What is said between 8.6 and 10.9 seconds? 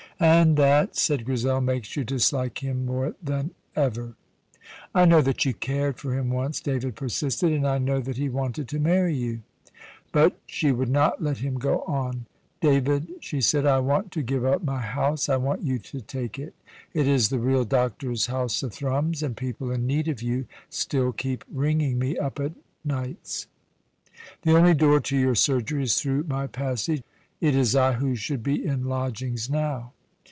to marry you" But she would